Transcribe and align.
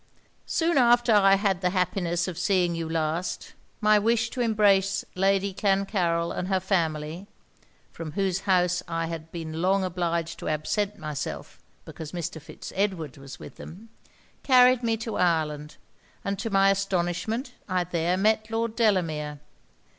'Soon 0.47 0.79
after 0.79 1.13
I 1.13 1.35
had 1.35 1.61
the 1.61 1.69
happiness 1.69 2.27
of 2.27 2.35
seeing 2.35 2.73
you 2.73 2.89
last, 2.89 3.53
my 3.81 3.99
wish 3.99 4.31
to 4.31 4.41
embrace 4.41 5.05
Lady 5.13 5.53
Clancarryl 5.53 6.31
and 6.31 6.47
her 6.47 6.59
family 6.59 7.27
(from 7.91 8.13
whose 8.13 8.39
house 8.49 8.81
I 8.87 9.05
had 9.05 9.31
been 9.31 9.61
long 9.61 9.83
obliged 9.83 10.39
to 10.39 10.47
absent 10.47 10.97
myself 10.97 11.59
because 11.85 12.13
Mr. 12.13 12.41
Fitz 12.41 12.73
Edward 12.75 13.17
was 13.17 13.37
with 13.37 13.57
them) 13.57 13.89
carried 14.41 14.81
me 14.81 14.97
to 14.97 15.17
Ireland; 15.17 15.77
and 16.25 16.39
to 16.39 16.49
my 16.49 16.71
astonishment 16.71 17.53
I 17.69 17.83
there 17.83 18.17
met 18.17 18.49
Lord 18.49 18.75
Delamere. 18.75 19.39